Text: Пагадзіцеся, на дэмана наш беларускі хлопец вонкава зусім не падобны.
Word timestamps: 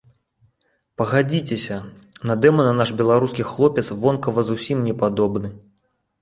Пагадзіцеся, 1.01 1.77
на 2.29 2.37
дэмана 2.45 2.71
наш 2.79 2.95
беларускі 3.03 3.45
хлопец 3.51 3.85
вонкава 4.07 4.41
зусім 4.49 4.83
не 4.89 4.95
падобны. 5.05 5.55